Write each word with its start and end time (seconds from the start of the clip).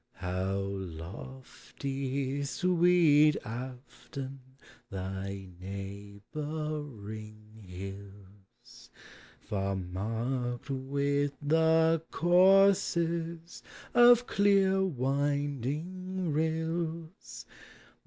How 0.15 0.57
lofty, 0.61 2.41
sweet 2.41 3.37
Afton, 3.45 4.39
thy 4.89 5.49
neighboring 5.59 7.53
hills, 7.61 8.89
Far 9.41 9.75
marked 9.75 10.71
with 10.71 11.33
the 11.39 12.01
courses 12.09 13.61
of 13.93 14.25
clear 14.25 14.83
winding 14.83 16.33
rills! 16.33 17.45